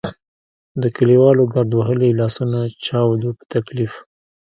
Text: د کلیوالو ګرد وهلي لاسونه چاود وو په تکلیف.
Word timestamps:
د 0.81 0.83
کلیوالو 0.97 1.43
ګرد 1.53 1.71
وهلي 1.75 2.09
لاسونه 2.19 2.59
چاود 2.85 3.19
وو 3.23 3.33
په 3.37 3.45
تکلیف. 3.53 3.93